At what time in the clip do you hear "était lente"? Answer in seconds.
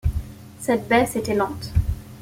1.15-1.71